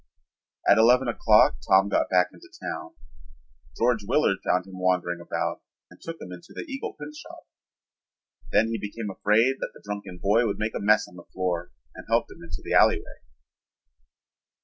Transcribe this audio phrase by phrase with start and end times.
[0.67, 2.95] At eleven o'clock Tom got back into town.
[3.77, 7.45] George Willard found him wandering about and took him into the Eagle printshop.
[8.51, 11.71] Then he became afraid that the drunken boy would make a mess on the floor
[11.93, 13.19] and helped him into the alleyway.